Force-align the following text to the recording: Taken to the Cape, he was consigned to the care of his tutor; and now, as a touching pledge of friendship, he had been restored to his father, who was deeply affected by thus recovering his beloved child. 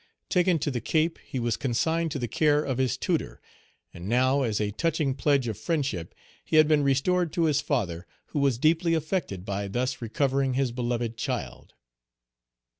Taken 0.29 0.57
to 0.57 0.71
the 0.71 0.81
Cape, 0.81 1.19
he 1.19 1.37
was 1.39 1.57
consigned 1.57 2.09
to 2.09 2.17
the 2.17 2.27
care 2.27 2.63
of 2.63 2.79
his 2.79 2.97
tutor; 2.97 3.39
and 3.93 4.09
now, 4.09 4.41
as 4.41 4.59
a 4.59 4.71
touching 4.71 5.13
pledge 5.13 5.47
of 5.47 5.59
friendship, 5.59 6.15
he 6.43 6.55
had 6.55 6.67
been 6.67 6.81
restored 6.81 7.31
to 7.33 7.43
his 7.43 7.61
father, 7.61 8.07
who 8.29 8.39
was 8.39 8.57
deeply 8.57 8.95
affected 8.95 9.45
by 9.45 9.67
thus 9.67 10.01
recovering 10.01 10.55
his 10.55 10.71
beloved 10.71 11.17
child. 11.17 11.75